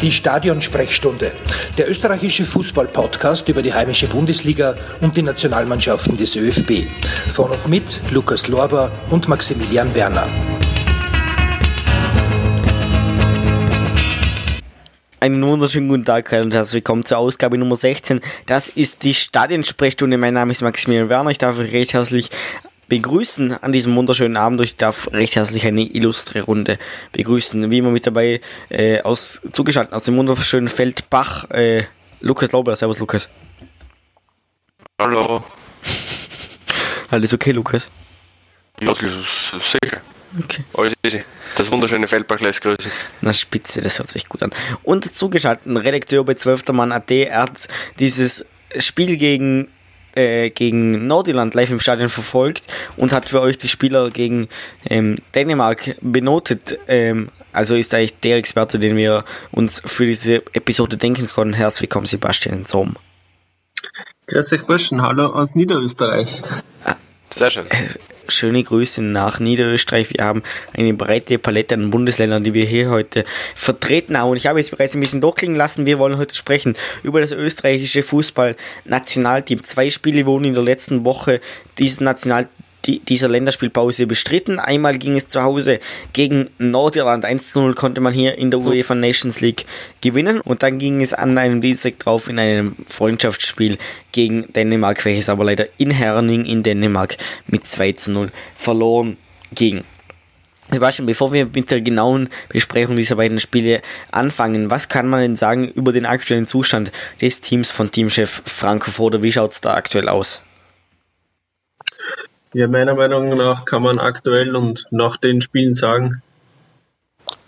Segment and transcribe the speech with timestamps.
[0.00, 1.32] Die Stadionsprechstunde,
[1.76, 6.86] der österreichische Fußball-Podcast über die heimische Bundesliga und die Nationalmannschaften des ÖFB.
[7.32, 10.28] Von und mit Lukas Lorber und Maximilian Werner.
[15.18, 18.20] Einen wunderschönen guten Tag und herzlich willkommen zur Ausgabe Nummer 16.
[18.46, 20.16] Das ist die Stadionsprechstunde.
[20.16, 21.30] Mein Name ist Maximilian Werner.
[21.30, 22.30] Ich darf euch recht herzlich
[22.88, 24.60] begrüßen an diesem wunderschönen Abend.
[24.60, 26.78] Ich darf recht herzlich eine illustre Runde
[27.12, 27.70] begrüßen.
[27.70, 31.84] Wie immer mit dabei äh, aus, zugeschaltet aus dem wunderschönen Feldbach, äh,
[32.20, 32.74] Lukas Lauber.
[32.74, 33.28] Servus, Lukas.
[35.00, 35.44] Hallo.
[37.10, 37.90] Alles okay, Lukas?
[38.80, 40.00] Ja, sicher.
[40.38, 40.64] Okay.
[40.74, 41.24] Alles easy.
[41.56, 42.90] Das wunderschöne Feldbach lässt grüßen.
[43.22, 44.52] Na, spitze, das hört sich gut an.
[44.82, 46.68] Und zugeschaltet, Redakteur bei 12.
[46.68, 47.68] Mann.at, er hat
[47.98, 48.44] dieses
[48.78, 49.68] Spiel gegen
[50.18, 54.48] äh, gegen Nordirland live im Stadion verfolgt und hat für euch die Spieler gegen
[54.88, 56.78] ähm, Dänemark benotet.
[56.88, 61.54] Ähm, also ist eigentlich der Experte, den wir uns für diese Episode denken konnten.
[61.54, 62.96] Herzlich willkommen, Sebastian Sohm.
[64.26, 66.42] Grüß euch Burschen, hallo aus Niederösterreich.
[67.30, 67.66] Sehr schön.
[67.70, 67.86] Äh,
[68.28, 70.10] schöne Grüße nach Niederösterreich.
[70.10, 74.30] Wir haben eine breite Palette an Bundesländern, die wir hier heute vertreten haben.
[74.30, 75.86] Und ich habe jetzt bereits ein bisschen durchklingen lassen.
[75.86, 79.62] Wir wollen heute sprechen über das österreichische Fußball-Nationalteam.
[79.62, 81.40] Zwei Spiele wurden in der letzten Woche
[81.78, 82.57] dieses Nationalteam
[82.88, 84.58] die, dieser Länderspielpause bestritten.
[84.58, 85.78] Einmal ging es zu Hause
[86.12, 87.24] gegen Nordirland.
[87.24, 89.66] 1 zu 0 konnte man hier in der UEFA Nations League
[90.00, 90.40] gewinnen.
[90.40, 93.78] Und dann ging es an einem Dienstag drauf in einem Freundschaftsspiel
[94.10, 99.16] gegen Dänemark, welches aber leider in Herning in Dänemark mit 2 zu 0 verloren
[99.54, 99.84] ging.
[100.70, 105.36] Sebastian, bevor wir mit der genauen Besprechung dieser beiden Spiele anfangen, was kann man denn
[105.36, 109.22] sagen über den aktuellen Zustand des Teams von Teamchef Franco Foda?
[109.22, 110.42] Wie schaut es da aktuell aus?
[112.58, 116.22] Ja, meiner Meinung nach kann man aktuell und nach den Spielen sagen,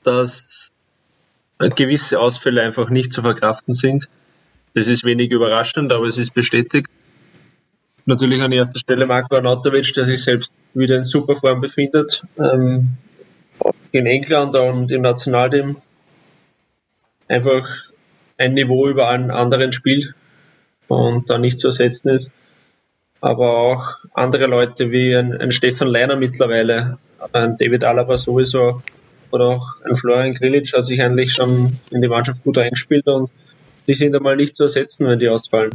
[0.04, 0.70] dass
[1.58, 4.08] gewisse Ausfälle einfach nicht zu verkraften sind.
[4.74, 6.86] Das ist wenig überraschend, aber es ist bestätigt.
[8.06, 12.22] Natürlich an erster Stelle Marco Arnautovic, der sich selbst wieder in super Form befindet.
[12.38, 12.90] Ähm,
[13.90, 15.76] in England und im Nationalteam
[17.26, 17.66] einfach
[18.38, 20.14] ein Niveau über allen anderen spielt
[20.86, 22.30] und da nicht zu ersetzen ist
[23.20, 26.98] aber auch andere Leute wie ein, ein Stefan Leiner mittlerweile,
[27.32, 28.82] ein David Alaba sowieso
[29.30, 33.30] oder auch ein Florian Grilic hat sich eigentlich schon in die Mannschaft gut eingespielt und
[33.86, 35.72] die sind einmal nicht zu ersetzen, wenn die ausfallen.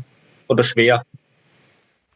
[0.47, 1.03] Oder schwer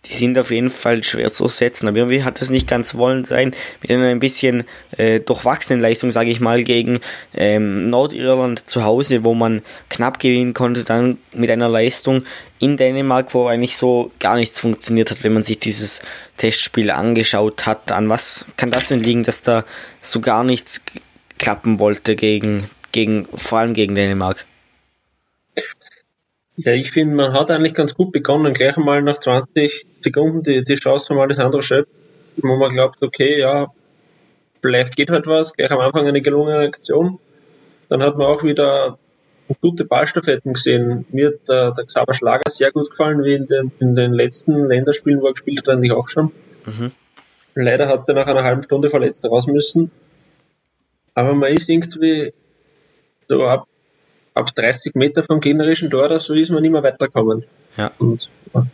[0.06, 1.88] die sind auf jeden Fall schwer zu setzen.
[1.88, 4.64] Aber irgendwie hat es nicht ganz wollen sein, mit einer ein bisschen
[4.98, 7.02] äh, durchwachsenen Leistung, sage ich mal, gegen
[7.34, 12.24] ähm, Nordirland zu Hause, wo man knapp gewinnen konnte, dann mit einer Leistung
[12.60, 16.02] in Dänemark, wo eigentlich so gar nichts funktioniert hat, wenn man sich dieses
[16.38, 17.92] Testspiel angeschaut hat.
[17.92, 19.66] An was kann das denn liegen, dass da
[20.02, 20.82] so gar nichts
[21.38, 24.46] klappen wollte gegen, gegen vor allem gegen Dänemark?
[26.62, 28.54] Ja, ich finde, man hat eigentlich ganz gut begonnen.
[28.54, 31.88] Gleich einmal nach 20 Sekunden die, die Chance von Alessandro Schöpp,
[32.36, 33.72] wo man glaubt, okay, ja,
[34.62, 35.54] vielleicht geht halt was.
[35.54, 37.18] Gleich am Anfang eine gelungene Aktion.
[37.88, 38.98] Dann hat man auch wieder
[39.62, 41.06] gute Ballstaffetten gesehen.
[41.14, 44.68] Mir hat der, der Xaver Schlager sehr gut gefallen, wie in den, in den letzten
[44.68, 46.34] Länderspielen, wo er gespielt hat, eigentlich auch schon.
[46.66, 46.92] Mhm.
[47.56, 49.92] Leider hat er nach einer halben Stunde verletzt raus müssen.
[51.14, 52.34] Aber man ist irgendwie
[53.30, 53.66] so ab
[54.40, 57.46] ab 30 Meter vom gegnerischen Tor oder so ist man nicht mehr weitergekommen.
[57.78, 57.92] Ja.
[58.00, 58.66] Und, ja.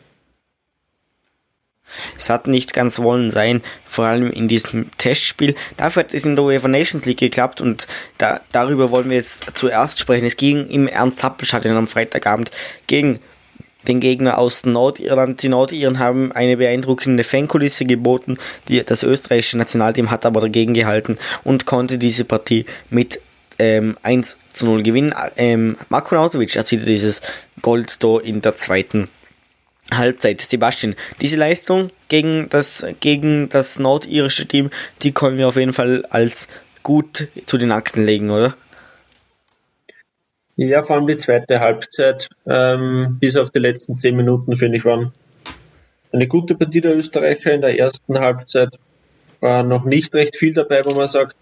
[2.18, 5.56] Es hat nicht ganz wollen sein, vor allem in diesem Testspiel.
[5.78, 7.88] Dafür hat es in der UEFA Nations League geklappt und
[8.18, 10.26] da, darüber wollen wir jetzt zuerst sprechen.
[10.26, 12.52] Es ging im Ernst-Happel-Stadion am Freitagabend
[12.88, 13.20] gegen
[13.88, 15.44] den Gegner aus Nordirland.
[15.44, 18.38] Die Nordiren haben eine beeindruckende Fankulisse geboten.
[18.68, 23.22] Die, das österreichische Nationalteam hat aber dagegen gehalten und konnte diese Partie mit
[23.60, 25.14] ähm, 1 zu 0 gewinnen.
[25.38, 27.22] Ähm, Marko Nautovic erzielte dieses
[27.62, 29.10] Goldtor in der zweiten
[29.94, 30.42] Halbzeit.
[30.42, 34.70] Sebastian, diese Leistung gegen das, gegen das nordirische Team,
[35.02, 36.48] die können wir auf jeden Fall als
[36.84, 38.56] gut zu den Akten legen, oder?
[40.58, 44.86] Ja, vor allem die zweite Halbzeit, ähm, bis auf die letzten zehn Minuten, finde ich,
[44.86, 45.12] waren
[46.14, 48.70] eine gute Partie der Österreicher in der ersten Halbzeit.
[49.42, 51.36] War noch nicht recht viel dabei, wo man sagt,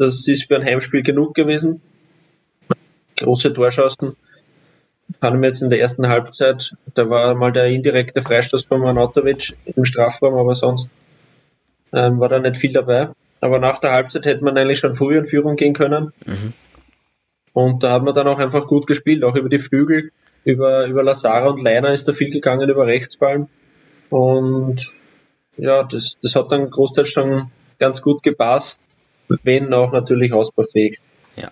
[0.00, 1.82] das ist für ein Heimspiel genug gewesen.
[3.18, 4.16] Große Torschancen.
[5.08, 9.56] Ich mir jetzt in der ersten Halbzeit, da war mal der indirekte Freistoß von Manatovic
[9.66, 10.90] im Strafraum, aber sonst
[11.92, 13.08] ähm, war da nicht viel dabei.
[13.40, 16.12] Aber nach der Halbzeit hätte man eigentlich schon früh in Führung gehen können.
[16.24, 16.52] Mhm.
[17.52, 20.12] Und da hat man dann auch einfach gut gespielt, auch über die Flügel,
[20.44, 23.48] über, über Lazara und Leiner ist da viel gegangen, über Rechtsballen.
[24.08, 24.92] Und
[25.56, 28.80] ja, das, das hat dann großteils schon ganz gut gepasst
[29.42, 30.98] wenn auch natürlich ausbaufähig.
[31.36, 31.50] Ja.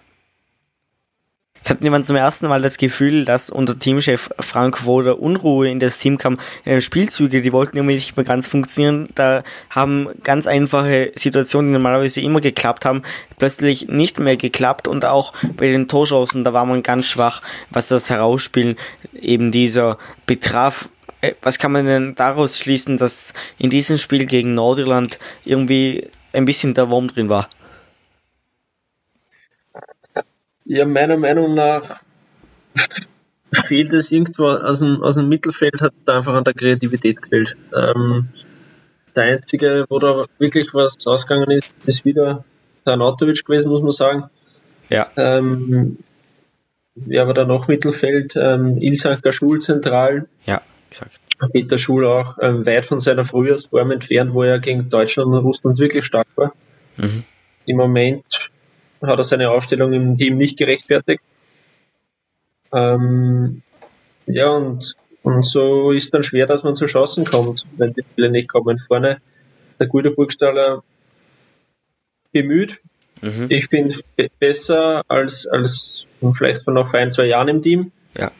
[1.57, 5.81] Jetzt hatten wir zum ersten Mal das Gefühl, dass unter Teamchef Frank Woder Unruhe in
[5.81, 6.39] das Team kam.
[6.65, 9.09] Äh, Spielzüge, die wollten irgendwie nicht mehr ganz funktionieren.
[9.15, 13.03] Da haben ganz einfache Situationen, die normalerweise immer geklappt haben,
[13.39, 17.89] plötzlich nicht mehr geklappt und auch bei den Torschancen, da war man ganz schwach, was
[17.89, 18.77] das Herausspielen
[19.21, 20.89] eben dieser betraf.
[21.21, 26.45] Äh, was kann man denn daraus schließen, dass in diesem Spiel gegen Nordirland irgendwie ein
[26.45, 27.49] bisschen der Wurm drin war?
[30.69, 32.01] Ja, meiner Meinung nach
[33.53, 37.57] fehlt es irgendwo aus dem, aus dem Mittelfeld, hat da einfach an der Kreativität gefehlt.
[37.75, 38.29] Ähm,
[39.17, 42.45] der einzige, wo da wirklich was ausgegangen ist, ist wieder
[42.85, 44.25] der Anatovic gewesen, muss man sagen.
[44.91, 45.11] Ja.
[45.17, 45.97] Ähm,
[47.07, 50.29] ja, aber dann noch Mittelfeld, ähm, Ilsan Schul zentral.
[50.45, 50.61] Ja,
[50.91, 51.13] gesagt.
[51.53, 55.79] Peter Schul auch ähm, weit von seiner Frühjahrsform entfernt, wo er gegen Deutschland und Russland
[55.79, 56.53] wirklich stark war.
[56.99, 57.25] Mhm.
[57.65, 58.51] Im Moment
[59.03, 61.25] hat er seine Aufstellung im Team nicht gerechtfertigt.
[62.73, 63.63] Ähm,
[64.27, 68.31] ja, und, und so ist dann schwer, dass man zu Chancen kommt, wenn die Bälle
[68.31, 68.79] nicht kommen.
[68.79, 69.21] Vorne
[69.79, 70.83] der gute Burgstaller
[72.33, 72.81] bemüht.
[73.23, 73.47] Mhm.
[73.49, 73.97] Ich finde
[74.39, 77.93] besser als, als vielleicht von noch ein, zwei Jahren im Team.
[78.17, 78.31] Ja.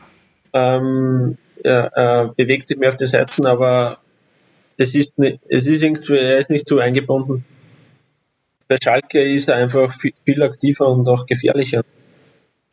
[0.53, 3.99] Ähm, er, er bewegt sich mehr auf die Seiten, aber
[4.77, 7.45] es ist, es ist irgendwie, er ist nicht zu eingebunden
[8.69, 11.83] bei Schalke ist er einfach viel, viel aktiver und auch gefährlicher.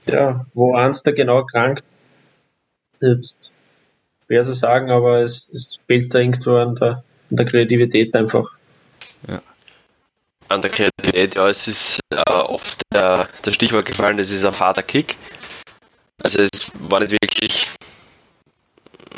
[0.04, 1.82] Ja, wo eins da genau krankt,
[3.00, 3.50] jetzt
[4.26, 8.44] schwer zu sagen, aber es, es fehlt da irgendwo an der, an der Kreativität einfach.
[9.26, 9.42] Ja.
[10.48, 14.52] An der Kreativität, ja, es ist äh, oft der, der Stichwort gefallen, das ist ein
[14.52, 15.16] Vater-Kick.
[16.22, 17.70] Also es war nicht wirklich,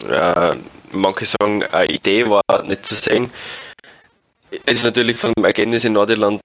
[0.08, 0.56] äh,
[0.92, 3.30] manche sagen, eine Idee war nicht zu sehen.
[4.64, 6.40] Es ist natürlich vom Ergebnis in Nordirland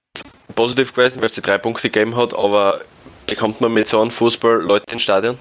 [0.54, 2.82] positiv gewesen, weil es die drei Punkte gegeben hat, aber
[3.26, 5.38] bekommt man mit so einem Fußball Leute ins Stadion?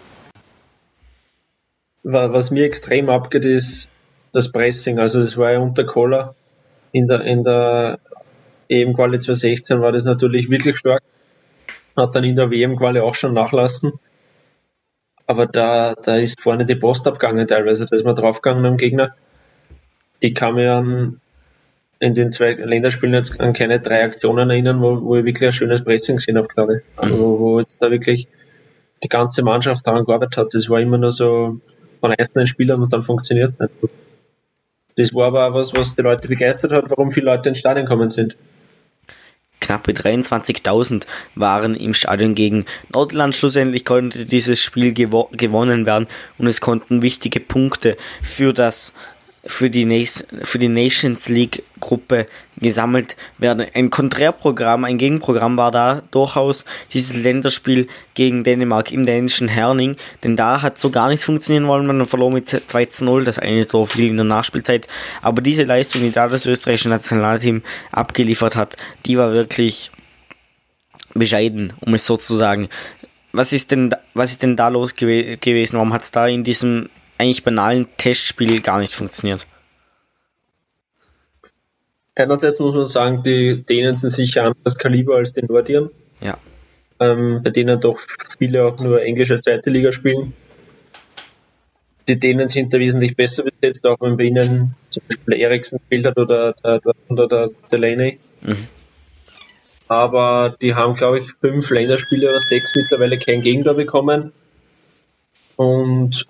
[2.03, 3.89] Was mir extrem abgeht, ist
[4.33, 4.99] das Pressing.
[4.99, 6.35] Also das war ja unter Kohler
[6.91, 7.99] in der, in der
[8.69, 11.01] EM-Quali 2016 war das natürlich wirklich stark.
[11.95, 13.93] Hat dann in der WM-Quali auch schon nachlassen.
[15.27, 17.85] Aber da, da ist vorne die Post abgegangen teilweise.
[17.85, 19.15] Da ist man draufgegangen am Gegner.
[20.19, 21.21] Ich kann mir an
[22.03, 25.53] in den zwei Länderspielen jetzt an keine drei Aktionen erinnern, wo, wo ich wirklich ein
[25.53, 26.81] schönes Pressing gesehen habe, glaube ich.
[26.97, 28.27] Also, wo, wo jetzt da wirklich
[29.01, 30.53] die ganze Mannschaft daran gearbeitet hat.
[30.53, 31.61] Das war immer nur so
[32.01, 33.71] von einzelnen Spielern und dann funktioniert es nicht.
[34.97, 37.85] Das war aber auch was, was die Leute begeistert hat, warum viele Leute ins Stadion
[37.85, 38.35] gekommen sind.
[39.61, 43.33] Knappe 23.000 waren im Stadion gegen Nordland.
[43.33, 46.07] Schlussendlich konnte dieses Spiel gewo gewonnen werden
[46.37, 48.91] und es konnten wichtige Punkte für das
[49.45, 50.07] für die,
[50.43, 53.65] für die Nations League Gruppe gesammelt werden.
[53.73, 56.63] Ein Konträrprogramm, ein Gegenprogramm war da durchaus
[56.93, 61.85] dieses Länderspiel gegen Dänemark im dänischen Herning, denn da hat so gar nichts funktionieren wollen.
[61.85, 64.87] Man verlor mit 2 zu 0, das eine Tor fiel in der Nachspielzeit.
[65.21, 69.91] Aber diese Leistung, die da das österreichische Nationalteam abgeliefert hat, die war wirklich
[71.13, 72.69] bescheiden, um es so zu sagen.
[73.33, 75.75] Was ist denn, was ist denn da los gew gewesen?
[75.75, 76.89] Warum hat es da in diesem
[77.23, 79.47] eigentlich banalen Testspiel gar nicht funktioniert.
[82.15, 85.89] Einerseits muss man sagen, die Dänen sind sicher anderes Kaliber als die Nordiren.
[86.21, 86.37] Ja.
[86.99, 87.99] Ähm, bei denen doch
[88.37, 90.33] viele auch nur englische zweite Liga spielen.
[92.07, 96.05] Die Dänen sind da wesentlich besser besetzt, auch wenn bei ihnen zum Beispiel Eriksen gespielt
[96.05, 98.19] hat oder der, oder der Delaney.
[98.41, 98.67] Mhm.
[99.87, 104.33] Aber die haben, glaube ich, fünf Länderspiele oder sechs mittlerweile kein Gegner bekommen.
[105.55, 106.27] Und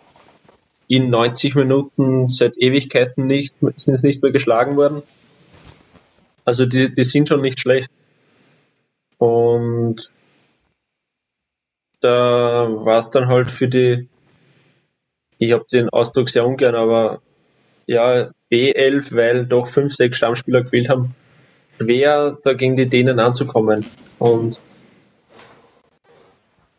[0.88, 5.02] in 90 Minuten seit Ewigkeiten nicht, sind es nicht mehr geschlagen worden.
[6.46, 7.90] Also die, die sind schon nicht schlecht.
[9.18, 10.12] Und
[12.02, 14.10] da war es dann halt für die,
[15.38, 17.22] ich habe den Ausdruck sehr ungern, aber
[17.86, 21.16] ja, B11, weil doch fünf, sechs Stammspieler gefehlt haben,
[21.80, 23.86] schwer da gegen die Dänen anzukommen.
[24.20, 24.60] Und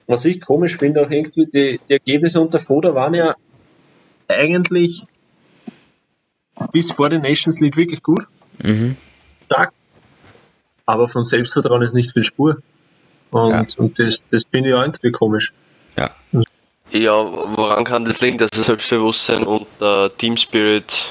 [0.07, 3.35] was ich komisch finde, auch irgendwie, die, die Ergebnisse unter Foda waren ja
[4.29, 5.05] eigentlich
[6.73, 8.27] bis vor der Nations League wirklich gut.
[8.63, 8.97] Mhm.
[9.47, 9.73] Stark.
[10.87, 12.59] Aber von Selbstvertrauen ist nicht viel Spur.
[13.31, 13.67] Und, ja.
[13.79, 15.53] und das, das finde ich auch irgendwie komisch.
[15.97, 16.11] Ja.
[16.91, 21.09] Ja, woran kann das liegen, dass das Selbstbewusstsein und der Team Spirit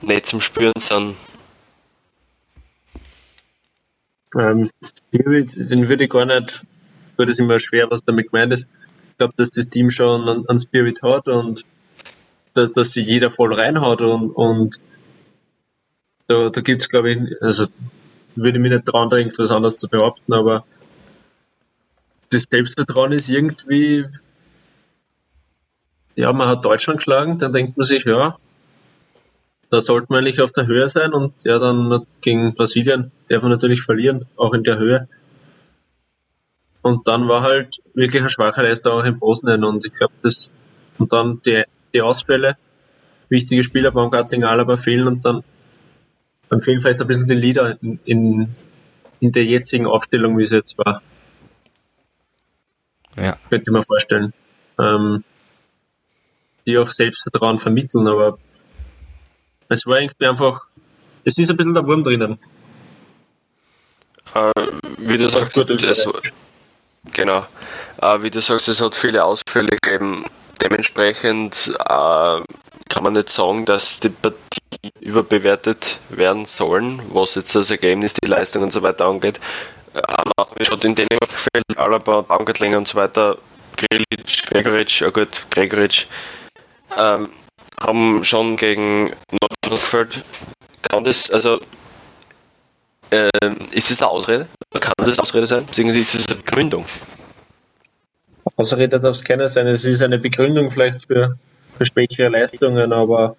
[0.00, 1.16] nicht zum Spüren sind?
[4.36, 6.64] Ähm, Spirit, den würde ich gar nicht,
[7.16, 8.66] wird es immer schwer, was damit gemeint ist.
[9.10, 11.64] Ich glaube, dass das Team schon einen, einen Spirit hat und
[12.56, 14.76] dass, dass sich jeder voll reinhaut und, und
[16.26, 17.66] da, da gibt es, glaube ich, also
[18.34, 20.64] würde ich mich nicht trauen, da irgendwas anderes zu behaupten, aber
[22.30, 24.04] das Selbstvertrauen ist irgendwie
[26.16, 28.36] ja, man hat Deutschland geschlagen, dann denkt man sich, ja,
[29.68, 33.52] da sollte man eigentlich auf der Höhe sein und ja, dann gegen Brasilien darf man
[33.52, 35.08] natürlich verlieren, auch in der Höhe.
[36.82, 40.50] Und dann war halt wirklich eine schwache Leistung auch in Bosnien und ich glaube, das,
[40.98, 42.56] und dann die, die Ausfälle,
[43.28, 45.42] wichtige Spieler, Baumgartling, Alaba fehlen und dann,
[46.48, 48.54] dann fehlen vielleicht ein bisschen die Lieder in, in,
[49.20, 51.02] in der jetzigen Aufstellung, wie es jetzt war.
[53.16, 53.36] Ja.
[53.48, 54.32] Könnte man vorstellen.
[54.78, 55.24] Ähm,
[56.66, 58.38] die auch Selbstvertrauen vermitteln, aber
[59.68, 60.62] es war irgendwie einfach,
[61.24, 62.38] es ist ein bisschen der Wurm drinnen.
[64.34, 64.52] Äh,
[64.98, 66.08] wie du sagst, es,
[67.12, 67.46] genau.
[68.02, 70.24] Äh, wie du sagst, es hat viele Ausfälle gegeben.
[70.62, 72.40] Dementsprechend äh,
[72.88, 74.36] kann man nicht sagen, dass die Partie
[75.00, 79.40] überbewertet werden sollen, was jetzt das Ergebnis, die Leistung und so weiter angeht.
[79.92, 83.38] Aber wie schon in Dänemark gefällt, Alaba, Baumgartlinger und so weiter,
[83.76, 86.06] Grilic, Gregoric, ja gut, Gregoric,
[86.96, 87.28] ähm,
[87.80, 90.22] haben schon gegen Nordrhein-Westfalen,
[90.82, 91.60] kann das, also,
[93.10, 93.28] äh,
[93.72, 94.46] ist das eine Ausrede?
[94.72, 95.66] Kann das eine Ausrede sein?
[95.66, 96.84] Beziehungsweise ist es eine Begründung?
[98.56, 99.66] Ausrede darf es keine sein.
[99.66, 101.38] Es ist eine Begründung vielleicht für,
[101.76, 103.36] für schwächere Leistungen, aber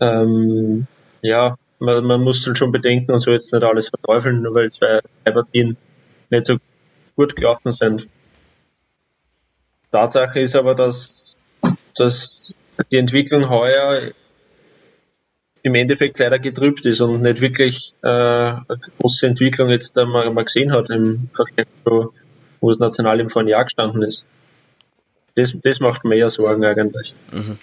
[0.00, 0.86] ähm,
[1.22, 5.00] ja, man, man muss schon bedenken und so jetzt nicht alles verteufeln, nur weil zwei
[5.24, 5.76] Partien
[6.30, 6.56] nicht so
[7.16, 8.08] gut gelaufen sind.
[9.92, 11.34] Tatsache ist aber, dass,
[11.94, 12.52] dass
[12.90, 14.00] die Entwicklung heuer
[15.62, 18.64] im Endeffekt leider getrübt ist und nicht wirklich äh, eine
[18.98, 22.12] große Entwicklung jetzt da mal, mal gesehen hat im Vergleich zu,
[22.64, 24.24] wo das Nationalteam vor einem Jahr gestanden ist.
[25.34, 27.14] Das, das macht mir eher Sorgen eigentlich.
[27.30, 27.58] Mhm.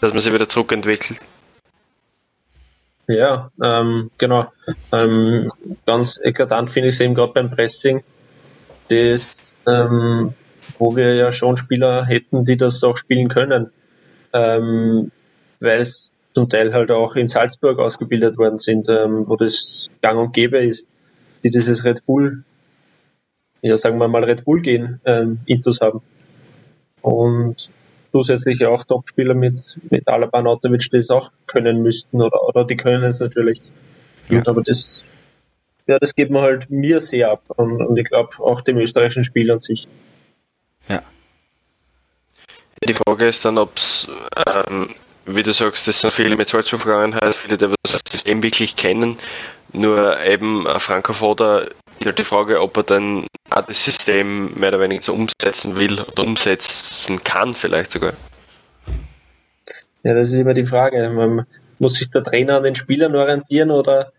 [0.00, 1.20] Dass man sich wieder zurückentwickelt.
[3.06, 4.52] Ja, ähm, genau.
[4.90, 5.48] Ähm,
[5.86, 8.02] ganz eklatant finde ich es eben gerade beim Pressing,
[8.88, 10.34] das, ähm,
[10.80, 13.70] wo wir ja schon Spieler hätten, die das auch spielen können,
[14.32, 15.12] ähm,
[15.60, 20.18] weil es zum Teil halt auch in Salzburg ausgebildet worden sind, ähm, wo das gang
[20.18, 20.84] und gäbe ist,
[21.44, 22.42] die dieses Red Bull,
[23.62, 26.00] ja sagen wir mal Red Bull gehen, ähm, Intus haben.
[27.02, 27.70] Und
[28.12, 32.76] zusätzlich auch Topspieler mit, mit Alaba Nautovic, die es auch können müssten oder, oder die
[32.76, 33.60] können es natürlich.
[34.28, 34.42] Ja.
[34.46, 35.04] Aber das,
[35.86, 39.24] ja, das geht mir halt mir sehr ab und, und ich glaube auch dem österreichischen
[39.24, 39.88] Spiel an sich.
[40.88, 41.02] Ja.
[42.86, 44.08] Die Frage ist dann, ob es,
[44.46, 44.94] ähm,
[45.26, 49.18] wie du sagst, das sind viele mit Salzburg-Vergangenheit, viele, die das System wirklich kennen,
[49.72, 51.66] nur eben Franco Foda
[52.06, 56.00] halt die Frage, ob er dann auch das System mehr oder weniger so umsetzen will
[56.00, 58.12] oder umsetzen kann, vielleicht sogar.
[60.02, 61.08] Ja, das ist immer die Frage.
[61.10, 61.46] Man
[61.78, 64.12] muss sich der Trainer an den Spielern orientieren oder,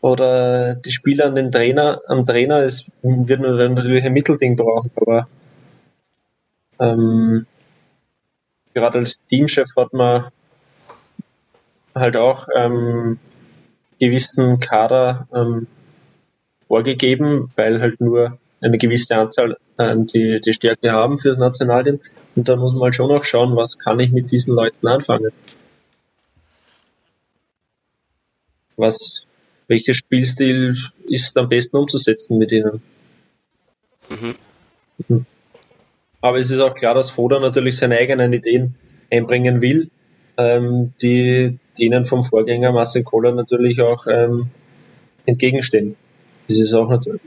[0.00, 2.58] oder die Spieler an den Trainer, am Trainer.
[2.58, 5.28] Es wird natürlich ein Mittelding brauchen, aber
[6.80, 7.46] ähm,
[8.74, 10.26] gerade als Teamchef hat man
[11.94, 13.18] halt auch ähm,
[13.98, 15.66] gewissen Kader ähm,
[16.68, 22.00] vorgegeben, weil halt nur eine gewisse Anzahl ähm, die, die Stärke haben fürs Nationalteam.
[22.34, 25.30] Und da muss man halt schon auch schauen, was kann ich mit diesen Leuten anfangen.
[28.76, 29.24] Was,
[29.68, 30.76] welcher Spielstil
[31.08, 32.82] ist am besten umzusetzen mit ihnen?
[34.08, 34.34] Mhm.
[35.08, 35.26] mhm.
[36.20, 38.74] Aber es ist auch klar, dass Foda natürlich seine eigenen Ideen
[39.12, 39.90] einbringen will,
[40.36, 44.50] ähm, die denen vom Vorgänger Marcel Kohler natürlich auch ähm,
[45.26, 45.96] entgegenstehen.
[46.48, 47.22] Das ist auch natürlich.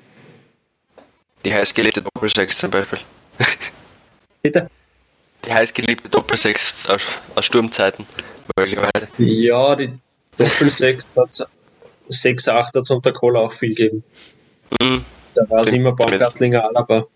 [1.45, 2.99] Die heißgeliebte Doppelsechs zum Beispiel.
[4.41, 4.69] Bitte?
[5.45, 7.03] Die heißgeliebte Doppelsechs aus,
[7.35, 8.05] aus Sturmzeiten.
[9.17, 9.93] Ja, die
[10.37, 11.47] Doppelsechs hat
[12.07, 14.03] 6, 8 hat es unter Kohle auch viel gegeben.
[14.81, 15.05] Mhm.
[15.35, 17.07] Da war es immer Baumgartlinger Alaba.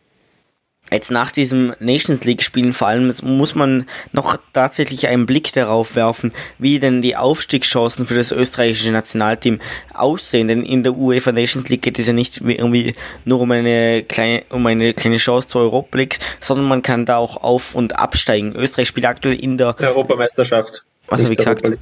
[0.92, 6.32] Jetzt nach diesem Nations League-Spielen vor allem muss man noch tatsächlich einen Blick darauf werfen,
[6.60, 9.60] wie denn die Aufstiegschancen für das österreichische Nationalteam
[9.94, 10.48] aussehen.
[10.48, 14.44] Denn in der UEFA Nations League geht es ja nicht irgendwie nur um eine kleine,
[14.50, 18.56] um eine kleine Chance zur Europa League, sondern man kann da auch auf- und absteigen.
[18.56, 20.84] Österreich spielt aktuell in der Europameisterschaft.
[21.08, 21.64] Was habe ich gesagt?
[21.64, 21.82] Europa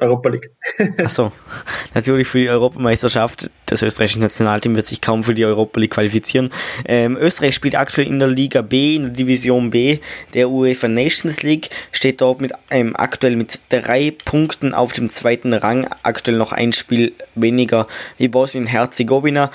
[0.00, 0.50] Europa League.
[0.98, 1.32] Achso,
[1.94, 3.50] natürlich für die Europameisterschaft.
[3.68, 6.50] Das österreichische Nationalteam wird sich kaum für die Europa League qualifizieren.
[6.86, 9.98] Ähm, Österreich spielt aktuell in der Liga B, in der Division B
[10.32, 15.52] der UEFA Nations League, steht dort mit ähm, aktuell mit drei Punkten auf dem zweiten
[15.52, 19.50] Rang, aktuell noch ein Spiel weniger wie Bosnien-Herzegowina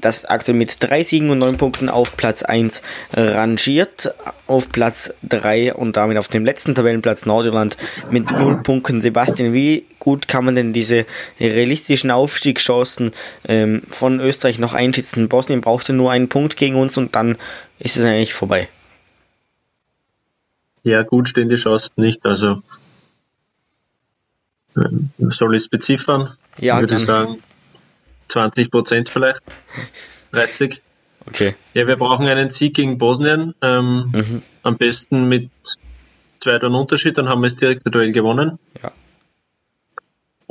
[0.00, 2.82] das aktuell mit drei Siegen und neun Punkten auf Platz 1
[3.14, 4.14] rangiert.
[4.46, 7.78] Auf Platz 3 und damit auf dem letzten Tabellenplatz Nordirland
[8.10, 9.00] mit 0 Punkten.
[9.00, 11.06] Sebastian, wie gut kann man denn diese
[11.40, 13.12] realistischen Aufstiegschancen
[13.52, 15.28] ähm, von Österreich noch einschätzen?
[15.28, 17.36] Bosnien brauchte nur einen Punkt gegen uns und dann
[17.78, 18.68] ist es eigentlich vorbei.
[20.84, 22.24] Ja, gut stehen die Chancen nicht.
[22.26, 22.62] Also
[24.76, 26.36] ähm, soll ich es beziffern?
[26.58, 27.42] Ja, würde ich sagen
[28.28, 29.42] 20 Prozent vielleicht.
[30.32, 30.82] 30.
[31.26, 31.54] Okay.
[31.74, 33.54] Ja, wir brauchen einen Sieg gegen Bosnien.
[33.60, 34.42] Ähm, Mhm.
[34.62, 35.50] Am besten mit
[36.40, 38.58] zwei Toren Unterschied, dann haben wir das direkte Duell gewonnen.
[38.82, 38.92] Ja.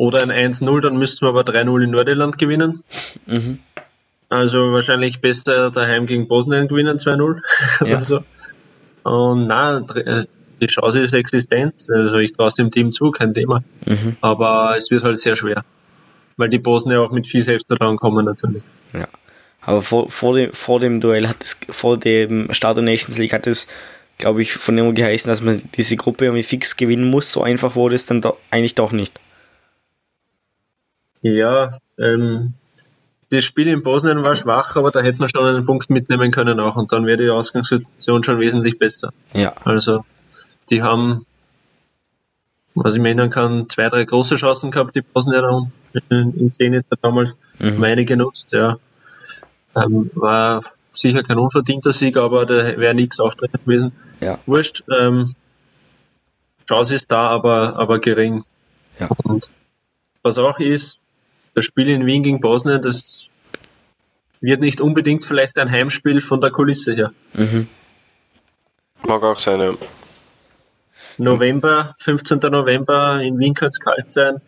[0.01, 2.83] Oder ein 1-0, dann müssten wir aber 3-0 in Nordirland gewinnen.
[3.27, 3.59] Mhm.
[4.29, 7.39] Also wahrscheinlich besser daheim gegen Bosnien gewinnen, 2-0
[7.87, 8.01] Ja.
[8.01, 8.23] so.
[9.03, 9.85] Und na,
[10.59, 11.85] die Chance ist existent.
[11.93, 13.63] Also ich traue es dem Team zu, kein Thema.
[13.85, 14.15] Mhm.
[14.21, 15.63] Aber es wird halt sehr schwer.
[16.35, 18.63] Weil die Bosnier auch mit viel Selbstvertrauen kommen natürlich.
[18.93, 19.07] Ja.
[19.61, 23.33] Aber vor, vor, dem, vor dem Duell hat es, vor dem Start der Nations League
[23.33, 23.67] hat es,
[24.17, 27.31] glaube ich, von immer geheißen, dass man diese Gruppe irgendwie fix gewinnen muss.
[27.31, 29.13] So einfach wurde es dann doch, eigentlich doch nicht.
[31.21, 32.53] Ja, ähm,
[33.29, 36.59] das Spiel in Bosnien war schwach, aber da hätte man schon einen Punkt mitnehmen können
[36.59, 39.13] auch und dann wäre die Ausgangssituation schon wesentlich besser.
[39.33, 39.53] Ja.
[39.63, 40.03] Also,
[40.69, 41.25] die haben,
[42.75, 45.69] was ich mir erinnern kann, zwei, drei große Chancen gehabt, die Bosnier
[46.09, 47.77] in, in Zenit damals, Mhm.
[47.77, 48.77] meine genutzt, ja.
[49.75, 50.61] Ähm, war
[50.91, 53.91] sicher kein unverdienter Sieg, aber da wäre nichts drin gewesen.
[54.19, 54.39] Ja.
[54.45, 55.33] Wurscht, ähm,
[56.67, 58.43] Chance ist da, aber, aber gering.
[58.99, 59.07] Ja.
[59.23, 59.49] Und
[60.21, 60.99] was auch ist,
[61.53, 63.25] das Spiel in Wien gegen Bosnien, das
[64.39, 67.13] wird nicht unbedingt vielleicht ein Heimspiel von der Kulisse her.
[67.33, 67.67] Mhm.
[69.07, 69.73] Mag auch sein, ja.
[71.17, 72.39] November, 15.
[72.39, 74.41] November, in Wien kann es kalt sein.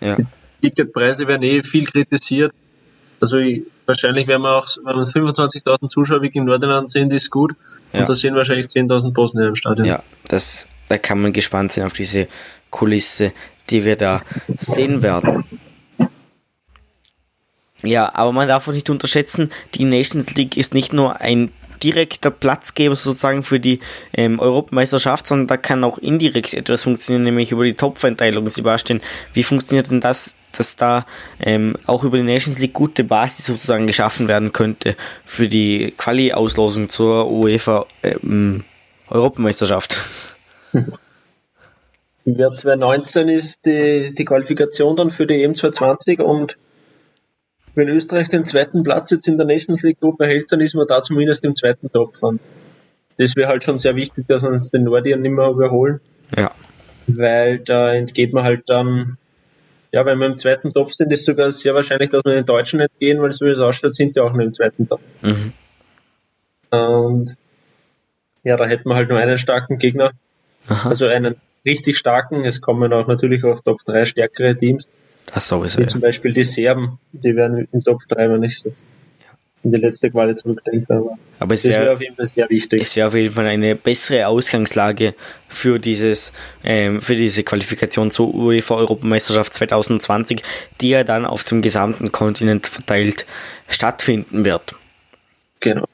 [0.00, 0.16] Ja.
[0.62, 2.52] Ticketpreise werden eh viel kritisiert.
[3.20, 7.30] Also ich, wahrscheinlich werden wir auch, wenn wir 25.000 Zuschauer wie im Nordirland sind, ist
[7.30, 7.52] gut.
[7.92, 8.00] Ja.
[8.00, 9.86] Und da sind wahrscheinlich 10.000 Bosnier im Stadion.
[9.86, 12.28] Ja, das, da kann man gespannt sein auf diese
[12.70, 13.32] Kulisse,
[13.70, 14.22] die wir da
[14.58, 15.44] sehen werden.
[17.82, 21.50] Ja, aber man darf auch nicht unterschätzen, die Nations League ist nicht nur ein
[21.82, 23.80] direkter Platzgeber sozusagen für die
[24.14, 28.48] ähm, Europameisterschaft, sondern da kann auch indirekt etwas funktionieren, nämlich über die Topfeinteilung.
[28.48, 29.00] Sebastian,
[29.34, 31.04] wie funktioniert denn das, dass da
[31.38, 36.88] ähm, auch über die Nations League gute Basis sozusagen geschaffen werden könnte für die Quali-Auslosung
[36.88, 38.64] zur UEFA ähm,
[39.10, 40.00] Europameisterschaft?
[42.24, 46.58] Jahr 2019 ist die, die Qualifikation dann für die EM 2020 und
[47.76, 50.86] wenn Österreich den zweiten Platz jetzt in der Nations League Gruppe hält, dann ist man
[50.86, 52.22] da zumindest im zweiten Topf.
[52.22, 52.40] Und
[53.18, 56.00] das wäre halt schon sehr wichtig, dass wir uns den Nordiren nicht mehr überholen,
[56.36, 56.50] Ja,
[57.06, 59.18] weil da entgeht man halt dann,
[59.92, 62.80] ja, wenn wir im zweiten Topf sind, ist sogar sehr wahrscheinlich, dass wir den Deutschen
[62.80, 65.02] entgehen, weil so wie es ausschaut, sind die auch nur im zweiten Topf.
[65.22, 65.52] mhm.
[66.70, 67.36] Und
[68.42, 70.12] ja, da hätten wir halt nur einen starken Gegner,
[70.68, 70.88] Aha.
[70.88, 72.44] also einen richtig starken.
[72.44, 74.88] Es kommen auch natürlich auf Top 3 stärkere Teams.
[75.32, 75.78] Das sowieso.
[75.78, 75.88] Wie Ja.
[75.88, 78.84] zum Beispiel die Serben, die werden im Top 3, wenn ich jetzt
[79.62, 80.94] in die letzte Quali zurückdenke.
[80.94, 82.82] Aber Aber es wäre wäre auf jeden Fall sehr wichtig.
[82.82, 85.14] es wäre auf jeden Fall eine bessere Ausgangslage
[85.48, 90.42] für dieses ähm, für diese Qualifikation zur UEFA Europameisterschaft 2020,
[90.80, 93.26] die ja dann auf dem gesamten Kontinent verteilt
[93.68, 94.76] stattfinden wird.
[95.60, 95.86] Genau.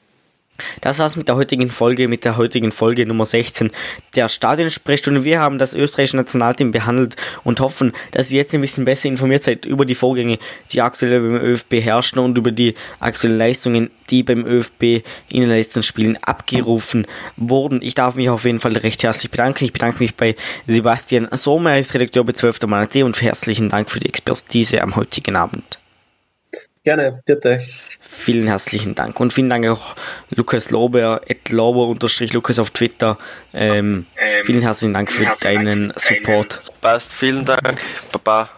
[0.81, 3.71] Das war's mit der heutigen Folge, mit der heutigen Folge Nummer 16
[4.15, 5.23] der Stadionsprechstunde.
[5.23, 9.41] Wir haben das österreichische Nationalteam behandelt und hoffen, dass ihr jetzt ein bisschen besser informiert
[9.41, 10.37] seid über die Vorgänge,
[10.71, 15.49] die aktuell beim ÖFB herrschen und über die aktuellen Leistungen, die beim ÖFB in den
[15.49, 17.81] letzten Spielen abgerufen wurden.
[17.81, 19.65] Ich darf mich auf jeden Fall recht herzlich bedanken.
[19.65, 20.35] Ich bedanke mich bei
[20.67, 22.61] Sebastian Sommer, er ist Redakteur bei 12.
[22.67, 25.79] Manate und herzlichen Dank für die Expertise am heutigen Abend.
[26.83, 27.59] Gerne, bitte.
[28.01, 29.95] Vielen herzlichen Dank und vielen Dank auch
[30.29, 33.17] Lukas Lober, at Lober unterstrich Lukas auf Twitter.
[33.53, 34.05] Ähm,
[34.43, 36.59] vielen herzlichen Dank für deinen Support.
[36.81, 37.81] Passt, vielen Dank.
[38.11, 38.49] Baba.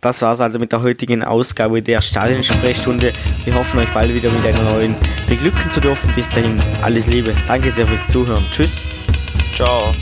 [0.00, 3.12] Das war's also mit der heutigen Ausgabe der Stadionsprechstunde.
[3.44, 4.96] Wir hoffen euch bald wieder mit einer neuen
[5.28, 6.10] beglücken zu dürfen.
[6.16, 7.34] Bis dahin alles Liebe.
[7.46, 8.44] Danke sehr fürs Zuhören.
[8.50, 8.80] Tschüss.
[9.54, 9.94] Ciao.